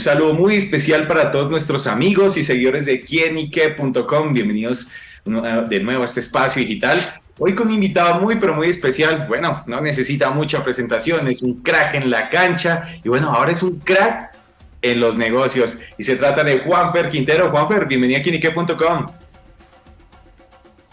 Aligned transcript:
Un 0.00 0.04
saludo 0.04 0.32
muy 0.32 0.56
especial 0.56 1.06
para 1.06 1.30
todos 1.30 1.50
nuestros 1.50 1.86
amigos 1.86 2.38
y 2.38 2.42
seguidores 2.42 2.86
de 2.86 3.02
quienique.com. 3.02 4.32
Bienvenidos 4.32 4.92
de 5.26 5.80
nuevo 5.80 6.00
a 6.00 6.04
este 6.06 6.20
espacio 6.20 6.62
digital. 6.62 6.98
Hoy 7.38 7.54
con 7.54 7.66
un 7.66 7.74
invitado 7.74 8.18
muy, 8.18 8.36
pero 8.36 8.54
muy 8.54 8.70
especial. 8.70 9.26
Bueno, 9.28 9.62
no 9.66 9.78
necesita 9.82 10.30
mucha 10.30 10.64
presentación, 10.64 11.28
es 11.28 11.42
un 11.42 11.60
crack 11.62 11.96
en 11.96 12.08
la 12.08 12.30
cancha 12.30 12.88
y 13.04 13.10
bueno, 13.10 13.28
ahora 13.28 13.52
es 13.52 13.62
un 13.62 13.78
crack 13.78 14.34
en 14.80 15.00
los 15.00 15.18
negocios. 15.18 15.80
Y 15.98 16.04
se 16.04 16.16
trata 16.16 16.44
de 16.44 16.60
Juanfer 16.60 17.10
Quintero. 17.10 17.50
Juanfer, 17.50 17.84
bienvenido 17.84 18.20
a 18.20 18.22
quienique.com. 18.22 19.06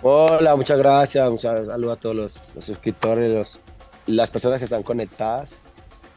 Hola, 0.02 0.54
muchas 0.58 0.78
gracias. 0.78 1.30
Un 1.30 1.38
saludo 1.38 1.94
a 1.94 1.96
todos 1.96 2.14
los, 2.14 2.44
suscriptores, 2.60 3.32
los, 3.32 3.62
las 4.06 4.30
personas 4.30 4.60
que 4.60 4.66
están 4.66 4.84
conectadas. 4.84 5.56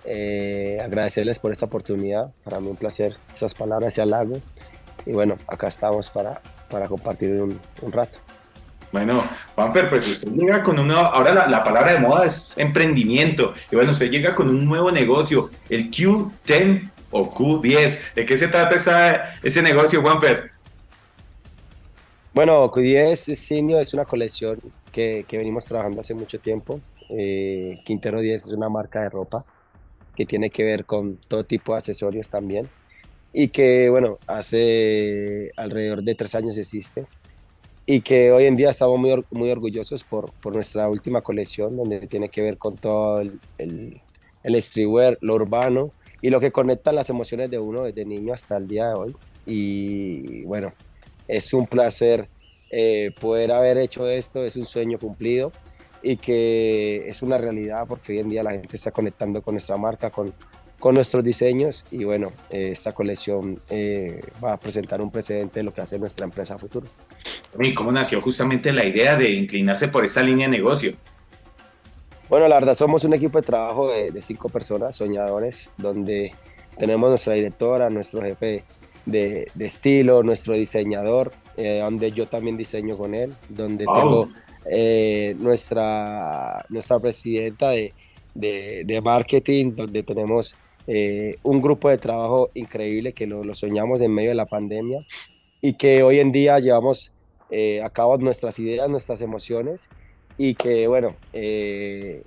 Eh, 0.05 0.81
agradecerles 0.83 1.39
por 1.39 1.53
esta 1.53 1.67
oportunidad. 1.67 2.33
Para 2.45 2.61
mí 2.61 2.69
un 2.69 2.77
placer 2.77 3.17
esas 3.35 3.55
palabras 3.55 3.97
y 3.97 4.01
halago. 4.01 4.39
Y 5.07 5.13
bueno, 5.13 5.37
acá 5.47 5.69
estamos 5.69 6.11
para, 6.11 6.41
para 6.69 6.89
compartir 6.89 7.41
un, 7.41 7.59
un 7.83 7.93
rato. 7.93 8.19
Bueno, 8.93 9.29
Juanfer, 9.55 9.89
pues 9.89 10.07
usted 10.11 10.33
llega 10.33 10.65
con 10.65 10.79
una, 10.79 10.99
ahora 10.99 11.33
la, 11.33 11.47
la, 11.47 11.63
palabra 11.63 11.93
de 11.93 12.01
moda 12.01 12.27
es 12.27 12.59
emprendimiento, 12.59 13.55
y 13.71 13.77
bueno, 13.77 13.93
usted 13.93 14.11
llega 14.11 14.35
con 14.35 14.49
un 14.49 14.65
nuevo 14.65 14.91
negocio, 14.91 15.49
el 15.69 15.93
Q10 15.93 16.91
o 17.13 17.33
Q10. 17.33 18.15
¿De 18.15 18.27
qué 18.27 18.37
se 18.37 18.49
trata 18.49 18.75
esa, 18.75 19.35
ese 19.45 19.63
negocio, 19.63 20.03
Juanfer? 20.03 20.51
Bueno, 22.35 22.69
Q10 22.71 23.37
Senior 23.37 23.81
es 23.81 23.95
una 23.95 24.05
colección 24.05 24.59
que, 24.93 25.25
que, 25.29 25.39
venimos 25.39 25.65
trabajando 25.65 26.01
hace 26.01 26.15
mucho 26.15 26.41
tiempo. 26.41 26.81
Eh, 27.11 27.79
Quintero 27.85 28.21
10 28.21 28.47
es 28.47 28.53
una 28.53 28.69
marca 28.69 29.03
de 29.03 29.09
ropa 29.09 29.45
que 30.21 30.27
tiene 30.27 30.51
que 30.51 30.65
ver 30.65 30.85
con 30.85 31.17
todo 31.17 31.45
tipo 31.45 31.73
de 31.73 31.79
accesorios 31.79 32.29
también. 32.29 32.69
Y 33.33 33.49
que, 33.49 33.89
bueno, 33.89 34.19
hace 34.27 35.51
alrededor 35.57 36.03
de 36.03 36.15
tres 36.15 36.35
años 36.35 36.59
existe. 36.59 37.07
Y 37.87 38.03
que 38.03 38.31
hoy 38.31 38.45
en 38.45 38.55
día 38.55 38.69
estamos 38.69 38.99
muy, 38.99 39.25
muy 39.31 39.51
orgullosos 39.51 40.05
por, 40.05 40.31
por 40.43 40.55
nuestra 40.55 40.91
última 40.91 41.23
colección 41.23 41.75
donde 41.75 42.07
tiene 42.07 42.29
que 42.29 42.43
ver 42.43 42.59
con 42.59 42.77
todo 42.77 43.23
el, 43.23 43.41
el, 44.43 44.63
streetwear, 44.63 45.17
lo 45.23 45.37
urbano 45.37 45.91
y 46.21 46.29
lo 46.29 46.39
que 46.39 46.53
conecta 46.53 46.93
las 46.93 47.09
emociones 47.09 47.51
de 47.51 47.59
uno 47.59 47.85
desde 47.85 48.05
niño 48.05 48.35
hasta 48.35 48.59
el 48.59 48.69
día 48.69 48.89
de 48.89 48.95
hoy. 48.95 49.17
Y 49.47 50.43
bueno, 50.43 50.75
es 51.29 51.55
un 51.55 51.67
placer 51.67 52.29
eh, 52.71 53.11
poder 53.19 53.53
haber 53.53 53.79
hecho 53.79 54.07
esto, 54.07 54.45
es 54.45 54.55
un 54.57 54.67
sueño 54.67 54.99
cumplido 54.99 55.51
y 56.03 56.17
que 56.17 57.09
es 57.09 57.23
una 57.23 57.37
realidad 57.37 57.87
porque 57.89 58.13
hoy 58.13 58.19
en 58.21 58.29
día 58.29 58.43
la 58.43 58.53
gente 58.53 58.77
está 58.77 58.91
conectando 58.91 59.43
con 59.43 59.55
nuestra 59.55 59.77
marca, 59.77 60.11
con, 60.11 60.33
con 60.79 60.95
nuestros 60.95 61.23
diseños 61.23 61.85
y 61.91 62.05
bueno, 62.05 62.33
eh, 62.51 62.71
esta 62.73 62.93
colección 62.93 63.61
eh, 63.69 64.21
va 64.43 64.55
a 64.55 64.57
presentar 64.59 65.01
un 65.01 65.11
precedente 65.11 65.61
de 65.61 65.65
lo 65.65 65.73
que 65.73 65.83
hace 65.83 65.99
nuestra 65.99 66.25
empresa 66.25 66.55
a 66.55 66.59
futuro. 66.59 66.87
¿Y 67.59 67.75
cómo 67.75 67.93
nació 67.93 68.21
justamente 68.21 68.73
la 68.73 68.85
idea 68.85 69.17
de 69.17 69.31
inclinarse 69.31 69.89
por 69.89 70.05
esta 70.05 70.23
línea 70.23 70.49
de 70.49 70.57
negocio? 70.57 70.93
Bueno, 72.29 72.47
la 72.47 72.57
verdad 72.57 72.77
somos 72.77 73.05
un 73.05 73.13
equipo 73.15 73.41
de 73.41 73.47
trabajo 73.47 73.93
de, 73.93 74.13
de 74.13 74.23
cinco 74.23 74.49
personas, 74.49 74.97
soñadores, 74.97 75.71
donde 75.77 76.33
tenemos 76.79 77.11
nuestra 77.11 77.35
directora, 77.35 77.91
nuestro 77.91 78.23
jefe 78.23 78.65
de, 79.05 79.51
de 79.53 79.67
estilo, 79.67 80.23
nuestro 80.23 80.55
diseñador, 80.55 81.33
eh, 81.57 81.81
donde 81.81 82.13
yo 82.13 82.27
también 82.27 82.57
diseño 82.57 82.97
con 82.97 83.15
él, 83.15 83.35
donde 83.49 83.85
wow. 83.85 83.95
tengo 83.95 84.29
eh, 84.65 85.35
nuestra, 85.39 86.65
nuestra 86.69 86.99
presidenta 86.99 87.71
de, 87.71 87.93
de, 88.35 88.85
de, 88.85 89.01
marketing, 89.01 89.75
donde 89.75 90.03
tenemos 90.03 90.57
eh, 90.87 91.37
un 91.43 91.61
grupo 91.61 91.89
de 91.89 91.99
trabajo 91.99 92.51
increíble 92.55 93.13
que 93.13 93.27
lo, 93.27 93.45
lo, 93.45 93.55
soñamos 93.55 94.01
en 94.01 94.13
medio 94.13 94.31
de 94.31 94.37
la 94.37 94.47
pandemia 94.47 95.05
y 95.61 95.75
que 95.75 96.03
hoy 96.03 96.21
en 96.21 96.33
día 96.33 96.59
llevamos 96.59 97.13
eh, 97.51 97.83
a 97.83 97.91
cabo 97.91 98.17
nuestras 98.19 98.59
ideas, 98.59 98.89
nuestras 98.89 99.21
emociones 99.23 99.89
y 100.39 100.55
que 100.55 100.87
bueno, 100.87 101.17
eh, 101.33 102.23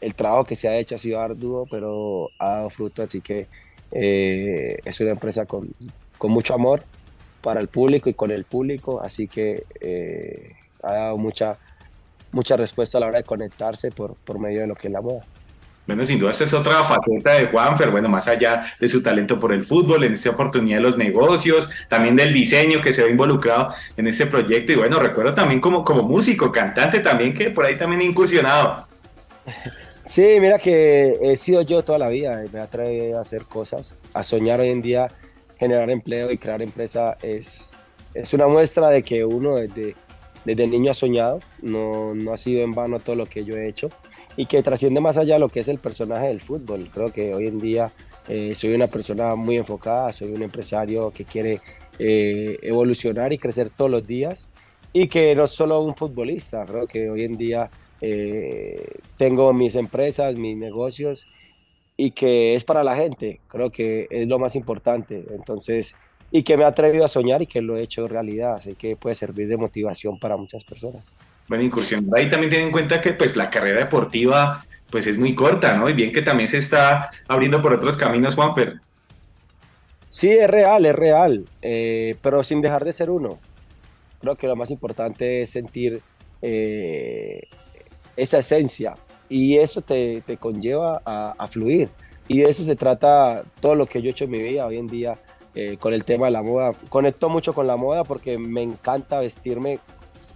el 0.00 0.14
trabajo 0.14 0.44
que 0.44 0.56
se 0.56 0.68
ha 0.68 0.76
hecho 0.76 0.94
ha 0.94 0.98
sido 0.98 1.20
arduo, 1.20 1.66
pero 1.70 2.30
ha 2.38 2.48
dado 2.56 2.70
fruto, 2.70 3.02
así 3.02 3.20
que 3.20 3.46
eh, 3.92 4.78
es 4.84 5.00
una 5.00 5.12
empresa 5.12 5.46
con, 5.46 5.72
con, 6.18 6.30
mucho 6.32 6.54
amor 6.54 6.82
para 7.40 7.60
el 7.60 7.68
público 7.68 8.10
y 8.10 8.14
con 8.14 8.30
el 8.30 8.44
público, 8.44 9.00
así 9.00 9.26
que 9.26 9.64
eh, 9.80 10.52
ha 10.82 10.92
dado 10.92 11.18
mucha, 11.18 11.58
mucha 12.36 12.56
respuesta 12.56 12.98
a 12.98 13.00
la 13.00 13.06
hora 13.08 13.18
de 13.18 13.24
conectarse 13.24 13.90
por, 13.90 14.14
por 14.14 14.38
medio 14.38 14.60
de 14.60 14.66
lo 14.66 14.74
que 14.76 14.88
es 14.88 14.92
la 14.92 15.00
moda. 15.00 15.22
Bueno, 15.86 16.04
sin 16.04 16.18
duda 16.18 16.32
esta 16.32 16.44
es 16.44 16.52
otra 16.52 16.82
faceta 16.82 17.34
de 17.34 17.46
Juanfer, 17.46 17.90
bueno, 17.90 18.08
más 18.08 18.26
allá 18.28 18.66
de 18.78 18.88
su 18.88 19.02
talento 19.02 19.38
por 19.38 19.52
el 19.52 19.64
fútbol, 19.64 20.04
en 20.04 20.12
esta 20.12 20.30
oportunidad 20.30 20.78
de 20.78 20.82
los 20.82 20.98
negocios, 20.98 21.70
también 21.88 22.16
del 22.16 22.34
diseño 22.34 22.80
que 22.80 22.92
se 22.92 23.04
ve 23.04 23.10
involucrado 23.10 23.72
en 23.96 24.08
este 24.08 24.26
proyecto 24.26 24.72
y 24.72 24.76
bueno, 24.76 24.98
recuerdo 24.98 25.32
también 25.32 25.60
como, 25.60 25.84
como 25.84 26.02
músico, 26.02 26.50
cantante 26.52 27.00
también 27.00 27.32
que 27.34 27.50
por 27.50 27.64
ahí 27.64 27.76
también 27.76 28.02
he 28.02 28.04
incursionado. 28.04 28.86
Sí, 30.06 30.36
mira 30.38 30.60
que 30.60 31.18
he 31.20 31.36
sido 31.36 31.62
yo 31.62 31.82
toda 31.82 31.98
la 31.98 32.08
vida, 32.08 32.40
me 32.52 32.60
atrae 32.60 33.12
a 33.12 33.20
hacer 33.22 33.42
cosas, 33.42 33.96
a 34.14 34.22
soñar 34.22 34.60
hoy 34.60 34.68
en 34.68 34.80
día, 34.80 35.08
generar 35.58 35.90
empleo 35.90 36.30
y 36.30 36.38
crear 36.38 36.62
empresa 36.62 37.16
es, 37.22 37.72
es 38.14 38.32
una 38.32 38.46
muestra 38.46 38.88
de 38.88 39.02
que 39.02 39.24
uno 39.24 39.56
desde, 39.56 39.96
desde 40.46 40.68
niño 40.68 40.92
ha 40.92 40.94
soñado, 40.94 41.40
no, 41.60 42.14
no 42.14 42.32
ha 42.32 42.36
sido 42.36 42.62
en 42.62 42.72
vano 42.72 43.00
todo 43.00 43.16
lo 43.16 43.26
que 43.26 43.44
yo 43.44 43.56
he 43.56 43.68
hecho 43.68 43.88
y 44.36 44.46
que 44.46 44.62
trasciende 44.62 45.00
más 45.00 45.16
allá 45.16 45.34
de 45.34 45.40
lo 45.40 45.48
que 45.48 45.60
es 45.60 45.68
el 45.68 45.78
personaje 45.78 46.28
del 46.28 46.40
fútbol. 46.40 46.88
Creo 46.92 47.12
que 47.12 47.34
hoy 47.34 47.48
en 47.48 47.58
día 47.58 47.92
eh, 48.28 48.54
soy 48.54 48.72
una 48.72 48.86
persona 48.86 49.34
muy 49.34 49.56
enfocada, 49.56 50.12
soy 50.12 50.32
un 50.32 50.42
empresario 50.42 51.10
que 51.10 51.24
quiere 51.24 51.60
eh, 51.98 52.58
evolucionar 52.62 53.32
y 53.32 53.38
crecer 53.38 53.70
todos 53.70 53.90
los 53.90 54.06
días 54.06 54.46
y 54.92 55.08
que 55.08 55.34
no 55.34 55.48
solo 55.48 55.80
un 55.80 55.96
futbolista, 55.96 56.64
creo 56.64 56.86
que 56.86 57.10
hoy 57.10 57.24
en 57.24 57.36
día 57.36 57.68
eh, 58.00 58.98
tengo 59.16 59.52
mis 59.52 59.74
empresas, 59.74 60.36
mis 60.36 60.56
negocios 60.56 61.26
y 61.96 62.12
que 62.12 62.54
es 62.54 62.62
para 62.62 62.84
la 62.84 62.94
gente, 62.94 63.40
creo 63.48 63.70
que 63.70 64.06
es 64.10 64.28
lo 64.28 64.38
más 64.38 64.54
importante. 64.54 65.24
Entonces, 65.30 65.96
y 66.30 66.42
que 66.42 66.56
me 66.56 66.64
he 66.64 66.66
atrevido 66.66 67.04
a 67.04 67.08
soñar 67.08 67.42
y 67.42 67.46
que 67.46 67.62
lo 67.62 67.76
he 67.76 67.82
hecho 67.82 68.08
realidad, 68.08 68.56
así 68.56 68.74
que 68.74 68.96
puede 68.96 69.14
servir 69.14 69.48
de 69.48 69.56
motivación 69.56 70.18
para 70.18 70.36
muchas 70.36 70.64
personas 70.64 71.02
buena 71.48 71.64
incursión. 71.64 72.08
Ahí 72.14 72.28
también 72.28 72.50
tienen 72.50 72.68
en 72.68 72.72
cuenta 72.72 73.00
que 73.00 73.12
pues 73.12 73.36
la 73.36 73.50
carrera 73.50 73.80
deportiva 73.80 74.62
pues 74.90 75.06
es 75.06 75.18
muy 75.18 75.34
corta, 75.34 75.74
¿no? 75.74 75.88
Y 75.88 75.94
bien 75.94 76.12
que 76.12 76.22
también 76.22 76.48
se 76.48 76.58
está 76.58 77.10
abriendo 77.26 77.60
por 77.60 77.72
otros 77.72 77.96
caminos, 77.96 78.34
Juanfer. 78.34 78.80
Sí, 80.08 80.30
es 80.30 80.48
real, 80.48 80.86
es 80.86 80.94
real, 80.94 81.44
eh, 81.60 82.16
pero 82.22 82.42
sin 82.44 82.62
dejar 82.62 82.84
de 82.84 82.92
ser 82.92 83.10
uno. 83.10 83.38
Creo 84.20 84.36
que 84.36 84.46
lo 84.46 84.56
más 84.56 84.70
importante 84.70 85.42
es 85.42 85.50
sentir 85.50 86.00
eh, 86.40 87.42
esa 88.16 88.38
esencia 88.38 88.94
y 89.28 89.58
eso 89.58 89.82
te, 89.82 90.22
te 90.24 90.36
conlleva 90.36 91.02
a, 91.04 91.34
a, 91.36 91.48
fluir. 91.48 91.90
Y 92.28 92.38
de 92.38 92.50
eso 92.50 92.62
se 92.62 92.76
trata 92.76 93.42
todo 93.60 93.74
lo 93.74 93.86
que 93.86 94.00
yo 94.00 94.08
he 94.08 94.12
hecho 94.12 94.24
en 94.24 94.30
mi 94.30 94.40
vida 94.40 94.66
hoy 94.66 94.78
en 94.78 94.86
día 94.86 95.18
eh, 95.56 95.78
con 95.78 95.94
el 95.94 96.04
tema 96.04 96.26
de 96.26 96.32
la 96.32 96.42
moda. 96.42 96.72
Conecto 96.90 97.30
mucho 97.30 97.54
con 97.54 97.66
la 97.66 97.78
moda 97.78 98.04
porque 98.04 98.36
me 98.36 98.62
encanta 98.62 99.20
vestirme 99.20 99.80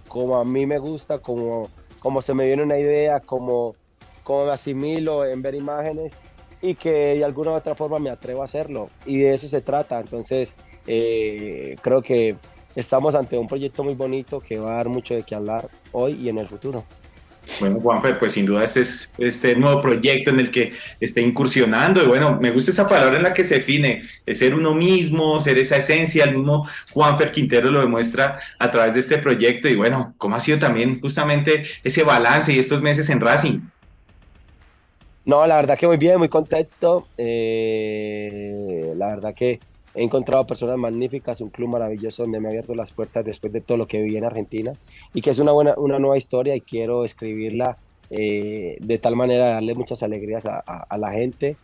como 0.07 0.37
a 0.37 0.43
mí 0.43 0.65
me 0.65 0.79
gusta, 0.79 1.19
como, 1.19 1.69
como 1.99 2.23
se 2.23 2.33
me 2.33 2.47
viene 2.47 2.63
una 2.63 2.79
idea, 2.79 3.19
como, 3.19 3.75
como 4.23 4.45
me 4.45 4.51
asimilo 4.51 5.23
en 5.23 5.43
ver 5.43 5.53
imágenes 5.53 6.19
y 6.59 6.73
que 6.73 6.89
de 7.15 7.23
alguna 7.23 7.51
u 7.51 7.53
otra 7.53 7.75
forma 7.75 7.99
me 7.99 8.09
atrevo 8.09 8.41
a 8.41 8.45
hacerlo. 8.45 8.89
Y 9.05 9.19
de 9.19 9.35
eso 9.35 9.47
se 9.47 9.61
trata. 9.61 9.99
Entonces, 9.99 10.55
eh, 10.87 11.75
creo 11.81 12.01
que 12.01 12.35
estamos 12.75 13.13
ante 13.13 13.37
un 13.37 13.47
proyecto 13.47 13.83
muy 13.83 13.93
bonito 13.93 14.39
que 14.39 14.57
va 14.57 14.71
a 14.71 14.75
dar 14.77 14.89
mucho 14.89 15.13
de 15.13 15.21
qué 15.21 15.35
hablar 15.35 15.69
hoy 15.91 16.13
y 16.13 16.29
en 16.29 16.39
el 16.39 16.47
futuro. 16.47 16.83
Bueno, 17.59 17.79
Juanfer, 17.79 18.19
pues 18.19 18.33
sin 18.33 18.45
duda 18.45 18.63
este 18.63 18.81
es 18.81 19.13
este 19.17 19.55
nuevo 19.55 19.81
proyecto 19.81 20.29
en 20.29 20.39
el 20.39 20.51
que 20.51 20.73
está 20.99 21.21
incursionando. 21.21 22.03
Y 22.03 22.07
bueno, 22.07 22.37
me 22.39 22.51
gusta 22.51 22.71
esa 22.71 22.87
palabra 22.87 23.17
en 23.17 23.23
la 23.23 23.33
que 23.33 23.43
se 23.43 23.55
define, 23.55 24.03
de 24.25 24.33
ser 24.33 24.53
uno 24.53 24.73
mismo, 24.73 25.41
ser 25.41 25.57
esa 25.57 25.77
esencia. 25.77 26.25
El 26.25 26.35
mismo 26.35 26.67
Juanfer 26.93 27.31
Quintero 27.31 27.69
lo 27.69 27.81
demuestra 27.81 28.39
a 28.57 28.71
través 28.71 28.93
de 28.93 29.01
este 29.01 29.17
proyecto. 29.17 29.67
Y 29.67 29.75
bueno, 29.75 30.13
¿cómo 30.17 30.35
ha 30.35 30.39
sido 30.39 30.59
también 30.59 30.99
justamente 31.01 31.63
ese 31.83 32.03
balance 32.03 32.53
y 32.53 32.59
estos 32.59 32.81
meses 32.81 33.09
en 33.09 33.19
Racing? 33.19 33.59
No, 35.25 35.45
la 35.45 35.57
verdad 35.57 35.77
que 35.77 35.87
muy 35.87 35.97
bien, 35.97 36.17
muy 36.17 36.29
contento. 36.29 37.07
Eh, 37.17 38.93
la 38.95 39.09
verdad 39.15 39.33
que 39.35 39.59
He 39.93 40.03
encontrado 40.03 40.47
personas 40.47 40.77
magníficas, 40.77 41.41
un 41.41 41.49
club 41.49 41.69
maravilloso 41.69 42.23
donde 42.23 42.39
me 42.39 42.47
ha 42.47 42.51
abierto 42.51 42.75
las 42.75 42.91
puertas 42.91 43.25
después 43.25 43.51
de 43.51 43.61
todo 43.61 43.77
lo 43.77 43.87
que 43.87 44.01
viví 44.01 44.17
en 44.17 44.25
Argentina 44.25 44.73
y 45.13 45.21
que 45.21 45.31
es 45.31 45.39
una, 45.39 45.51
buena, 45.51 45.73
una 45.77 45.99
nueva 45.99 46.17
historia 46.17 46.55
y 46.55 46.61
quiero 46.61 47.03
escribirla 47.03 47.77
eh, 48.09 48.77
de 48.79 48.97
tal 48.97 49.15
manera 49.15 49.47
de 49.47 49.53
darle 49.53 49.75
muchas 49.75 50.03
alegrías 50.03 50.45
a, 50.45 50.63
a, 50.65 50.83
a, 50.83 50.97
la 50.97 51.11
gente 51.11 51.57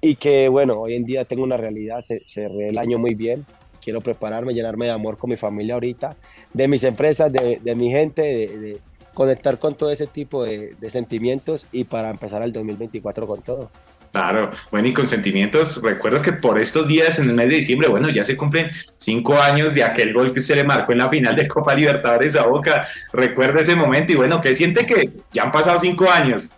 y 0.00 0.16
que 0.16 0.48
bueno, 0.48 0.80
hoy 0.80 0.94
en 0.94 1.04
día 1.04 1.24
tengo 1.24 1.42
una 1.42 1.56
realidad, 1.56 2.04
se 2.04 2.44
el 2.44 2.78
año 2.78 2.98
muy 2.98 3.14
bien, 3.14 3.44
quiero 3.82 4.00
prepararme, 4.00 4.52
llenarme 4.52 4.86
de 4.86 4.92
amor 4.92 5.16
con 5.16 5.30
mi 5.30 5.36
familia 5.36 5.74
ahorita, 5.74 6.16
de 6.52 6.68
mis 6.68 6.84
empresas, 6.84 7.32
de, 7.32 7.60
de 7.62 7.74
mi 7.74 7.90
gente, 7.90 8.22
de, 8.22 8.58
de, 8.58 8.80
conectar 9.14 9.58
con 9.58 9.76
todo 9.76 9.90
ese 9.90 10.06
tipo 10.06 10.44
de, 10.44 10.74
de 10.78 10.90
sentimientos 10.90 11.68
y 11.72 11.84
para 11.84 12.10
empezar 12.10 12.42
el 12.42 12.52
2024 12.52 13.26
con 13.26 13.40
todo. 13.42 13.70
Claro, 14.16 14.50
bueno, 14.70 14.88
y 14.88 14.94
con 14.94 15.06
sentimientos, 15.06 15.82
recuerdo 15.82 16.22
que 16.22 16.32
por 16.32 16.58
estos 16.58 16.88
días 16.88 17.18
en 17.18 17.28
el 17.28 17.34
mes 17.34 17.50
de 17.50 17.56
diciembre, 17.56 17.86
bueno, 17.86 18.08
ya 18.08 18.24
se 18.24 18.34
cumplen 18.34 18.70
cinco 18.96 19.38
años 19.38 19.74
de 19.74 19.84
aquel 19.84 20.14
gol 20.14 20.32
que 20.32 20.40
se 20.40 20.56
le 20.56 20.64
marcó 20.64 20.92
en 20.92 20.98
la 20.98 21.10
final 21.10 21.36
de 21.36 21.46
Copa 21.46 21.74
Libertadores 21.74 22.34
a 22.34 22.46
Boca. 22.46 22.88
Recuerda 23.12 23.60
ese 23.60 23.76
momento 23.76 24.14
y 24.14 24.16
bueno, 24.16 24.40
¿qué 24.40 24.54
siente 24.54 24.86
que 24.86 25.10
ya 25.34 25.42
han 25.42 25.52
pasado 25.52 25.78
cinco 25.78 26.08
años? 26.10 26.52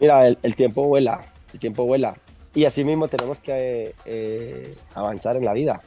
Mira, 0.00 0.26
el, 0.26 0.56
tiempo 0.56 0.86
vuela, 0.86 1.20
el 1.52 1.60
tiempo 1.60 1.84
vuela. 1.84 2.16
Y 2.54 2.64
así 2.64 2.82
mismo 2.82 3.08
tenemos 3.08 3.40
que 3.40 3.94
eh, 4.06 4.74
avanzar 4.94 5.36
en 5.36 5.44
la 5.44 5.52
vida. 5.52 5.82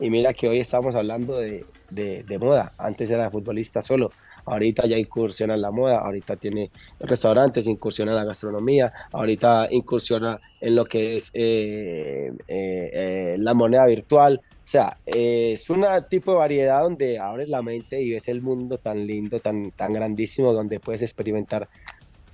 Y 0.00 0.08
mira 0.08 0.32
que 0.32 0.48
hoy 0.48 0.60
estamos 0.60 0.94
hablando 0.94 1.36
de, 1.36 1.66
de 1.90 2.38
moda. 2.38 2.72
Antes 2.78 3.10
era 3.10 3.30
futbolista 3.30 3.82
solo 3.82 4.12
ahorita 4.44 4.86
ya 4.86 4.96
incursiona 4.96 5.54
en 5.54 5.62
la 5.62 5.70
moda, 5.70 5.98
ahorita 5.98 6.36
tiene 6.36 6.70
restaurantes, 7.00 7.66
incursiona 7.66 8.12
en 8.12 8.18
la 8.18 8.24
gastronomía, 8.24 8.92
ahorita 9.12 9.68
incursiona 9.70 10.40
en 10.60 10.74
lo 10.74 10.84
que 10.84 11.16
es 11.16 11.30
eh, 11.34 12.32
eh, 12.48 12.90
eh, 12.92 13.34
la 13.38 13.54
moneda 13.54 13.86
virtual. 13.86 14.40
O 14.64 14.68
sea, 14.72 14.96
es 15.04 15.68
un 15.70 15.84
tipo 16.08 16.32
de 16.32 16.38
variedad 16.38 16.82
donde 16.82 17.18
abres 17.18 17.48
la 17.48 17.62
mente 17.62 18.00
y 18.00 18.12
ves 18.12 18.28
el 18.28 18.40
mundo 18.42 18.78
tan 18.78 19.06
lindo, 19.06 19.40
tan, 19.40 19.70
tan 19.72 19.92
grandísimo, 19.92 20.52
donde 20.52 20.80
puedes 20.80 21.02
experimentar 21.02 21.68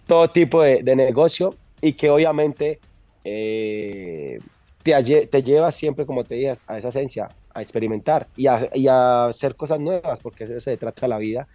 todo 0.07 0.29
tipo 0.29 0.63
de, 0.63 0.83
negocio 0.95 1.55
y 1.81 1.95
que 1.95 2.11
obviamente 2.11 2.79
te, 3.23 4.39
te, 4.83 5.43
lleva 5.43 5.73
siempre, 5.73 6.07
como 6.07 6.25
te 6.25 6.35
dije, 6.37 6.57
a 6.67 6.79
esa 6.79 6.89
esencia, 6.89 7.29
a 7.53 7.63
experimentar 7.63 8.29
y 8.37 8.47
a, 8.47 8.71
y 8.75 8.87
a 8.89 9.27
hacer 9.27 9.55
cosas 9.57 9.81
nuevas, 9.81 10.21
porque 10.21 10.45
eso 10.45 10.61
se 10.61 10.77
trata 10.77 11.09
la 11.09 11.19
vida 11.19 11.49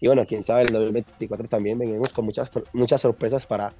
y 0.00 0.06
bueno, 0.06 0.24
quién 0.26 0.42
sabe, 0.42 0.62
el 0.62 0.72
2024 0.72 1.48
también 1.48 1.78
venimos 1.78 2.12
con 2.12 2.24
muchas, 2.24 2.50
muchas 2.72 3.00
sorpresas 3.00 3.46
para, 3.46 3.72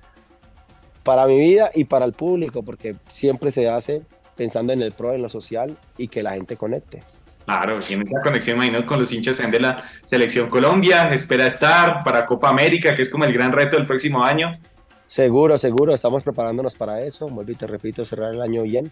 para 1.02 1.26
mi 1.26 1.38
vida 1.38 1.70
y 1.74 1.84
para 1.84 2.06
el 2.06 2.12
público, 2.12 2.62
porque 2.62 2.96
siempre 3.06 3.52
se 3.52 3.68
hace 3.68 4.02
pensando 4.34 4.72
en 4.72 4.82
el 4.82 4.92
pro, 4.92 5.12
en 5.12 5.22
lo 5.22 5.28
social 5.28 5.76
y 5.96 6.08
que 6.08 6.22
la 6.22 6.32
gente 6.32 6.56
conecte. 6.56 7.02
Claro, 7.44 7.78
tiene 7.78 8.04
esa 8.04 8.20
conexión, 8.22 8.56
imagino, 8.56 8.84
con 8.84 8.98
los 8.98 9.12
hinchas 9.12 9.38
de 9.38 9.60
la 9.60 9.84
Selección 10.04 10.50
Colombia, 10.50 11.12
espera 11.14 11.46
estar 11.46 12.02
para 12.02 12.26
Copa 12.26 12.48
América, 12.48 12.94
que 12.96 13.02
es 13.02 13.08
como 13.08 13.24
el 13.24 13.32
gran 13.32 13.52
reto 13.52 13.76
del 13.76 13.86
próximo 13.86 14.24
año. 14.24 14.58
Seguro, 15.04 15.56
seguro, 15.56 15.94
estamos 15.94 16.24
preparándonos 16.24 16.74
para 16.74 17.02
eso, 17.02 17.28
vuelvo 17.28 17.52
y 17.52 17.54
te 17.54 17.68
repito, 17.68 18.04
cerrar 18.04 18.34
el 18.34 18.42
año 18.42 18.62
bien, 18.62 18.90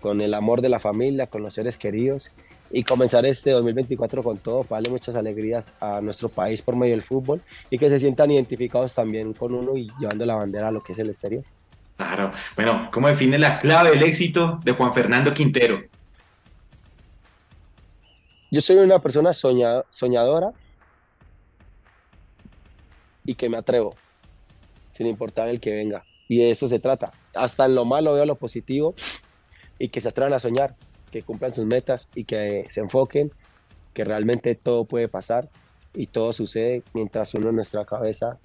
con 0.00 0.20
el 0.20 0.34
amor 0.34 0.62
de 0.62 0.68
la 0.68 0.80
familia, 0.80 1.28
con 1.28 1.42
los 1.42 1.54
seres 1.54 1.76
queridos 1.76 2.32
y 2.70 2.84
comenzar 2.84 3.26
este 3.26 3.50
2024 3.50 4.22
con 4.22 4.38
todo 4.38 4.62
para 4.62 4.78
darle 4.78 4.90
muchas 4.90 5.16
alegrías 5.16 5.72
a 5.80 6.00
nuestro 6.00 6.28
país 6.28 6.62
por 6.62 6.76
medio 6.76 6.94
del 6.94 7.02
fútbol 7.02 7.42
y 7.68 7.78
que 7.78 7.88
se 7.88 7.98
sientan 7.98 8.30
identificados 8.30 8.94
también 8.94 9.32
con 9.32 9.54
uno 9.54 9.76
y 9.76 9.90
llevando 9.98 10.24
la 10.24 10.36
bandera 10.36 10.68
a 10.68 10.70
lo 10.70 10.82
que 10.82 10.92
es 10.92 10.98
el 10.98 11.08
exterior. 11.08 11.44
Claro, 11.96 12.32
bueno, 12.56 12.88
¿cómo 12.92 13.08
define 13.08 13.38
la 13.38 13.58
clave 13.58 13.90
del 13.90 14.02
éxito 14.04 14.60
de 14.64 14.72
Juan 14.72 14.94
Fernando 14.94 15.34
Quintero? 15.34 15.82
Yo 18.50 18.60
soy 18.60 18.76
una 18.76 18.98
persona 19.00 19.32
soñadora 19.34 20.52
y 23.24 23.34
que 23.34 23.48
me 23.48 23.58
atrevo, 23.58 23.90
sin 24.92 25.06
importar 25.06 25.48
el 25.48 25.60
que 25.60 25.72
venga. 25.72 26.04
Y 26.26 26.38
de 26.38 26.50
eso 26.50 26.66
se 26.68 26.78
trata. 26.78 27.12
Hasta 27.34 27.66
en 27.66 27.74
lo 27.74 27.84
malo 27.84 28.14
veo 28.14 28.24
lo 28.24 28.36
positivo 28.36 28.94
y 29.78 29.88
que 29.88 30.00
se 30.00 30.08
atrevan 30.08 30.32
a 30.32 30.40
soñar 30.40 30.74
que 31.10 31.22
cumplan 31.22 31.52
sus 31.52 31.66
metas 31.66 32.08
y 32.14 32.24
que 32.24 32.66
se 32.70 32.80
enfoquen, 32.80 33.32
que 33.92 34.04
realmente 34.04 34.54
todo 34.54 34.84
puede 34.84 35.08
pasar 35.08 35.48
y 35.94 36.06
todo 36.06 36.32
sucede 36.32 36.82
mientras 36.94 37.34
uno 37.34 37.50
en 37.50 37.56
nuestra 37.56 37.84
cabeza 37.84 38.38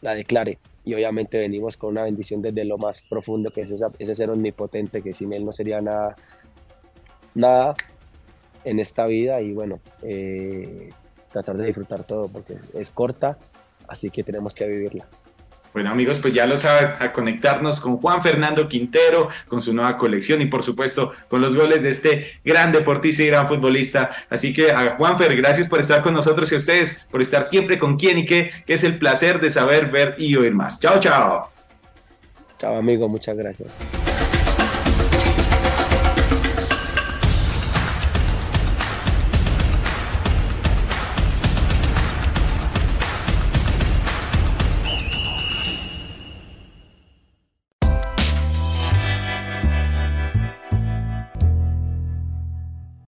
la 0.00 0.14
declare. 0.14 0.58
Y 0.84 0.94
obviamente 0.94 1.38
venimos 1.38 1.76
con 1.76 1.90
una 1.90 2.04
bendición 2.04 2.40
desde 2.40 2.64
lo 2.64 2.78
más 2.78 3.02
profundo, 3.02 3.50
que 3.50 3.62
es 3.62 3.70
ese 3.70 4.14
ser 4.14 4.30
omnipotente, 4.30 5.02
que 5.02 5.12
sin 5.12 5.32
él 5.32 5.44
no 5.44 5.52
sería 5.52 5.80
nada, 5.80 6.16
nada 7.34 7.74
en 8.64 8.80
esta 8.80 9.06
vida. 9.06 9.42
Y 9.42 9.52
bueno, 9.52 9.78
eh, 10.02 10.90
tratar 11.30 11.58
de 11.58 11.66
disfrutar 11.66 12.04
todo, 12.04 12.28
porque 12.28 12.56
es 12.74 12.90
corta, 12.90 13.38
así 13.88 14.10
que 14.10 14.24
tenemos 14.24 14.54
que 14.54 14.66
vivirla. 14.66 15.06
Bueno 15.72 15.90
amigos, 15.90 16.18
pues 16.18 16.34
ya 16.34 16.46
lo 16.46 16.56
saben, 16.56 16.90
a 16.98 17.12
conectarnos 17.12 17.78
con 17.78 17.98
Juan 17.98 18.22
Fernando 18.22 18.68
Quintero, 18.68 19.28
con 19.46 19.60
su 19.60 19.72
nueva 19.72 19.96
colección 19.96 20.42
y 20.42 20.46
por 20.46 20.64
supuesto 20.64 21.12
con 21.28 21.40
los 21.40 21.54
goles 21.54 21.84
de 21.84 21.90
este 21.90 22.40
gran 22.44 22.72
deportista 22.72 23.22
y 23.22 23.28
gran 23.28 23.46
futbolista. 23.46 24.10
Así 24.28 24.52
que 24.52 24.72
a 24.72 24.96
Juanfer, 24.96 25.36
gracias 25.36 25.68
por 25.68 25.78
estar 25.80 26.02
con 26.02 26.14
nosotros 26.14 26.50
y 26.50 26.56
a 26.56 26.58
ustedes 26.58 27.06
por 27.10 27.22
estar 27.22 27.44
siempre 27.44 27.78
con 27.78 27.96
quién 27.96 28.18
y 28.18 28.26
qué, 28.26 28.50
que 28.66 28.74
es 28.74 28.84
el 28.84 28.98
placer 28.98 29.40
de 29.40 29.50
saber, 29.50 29.90
ver 29.90 30.16
y 30.18 30.34
oír 30.36 30.54
más. 30.54 30.80
Chao, 30.80 30.98
chao. 30.98 31.50
Chao 32.58 32.76
amigo, 32.76 33.08
muchas 33.08 33.36
gracias. 33.36 33.70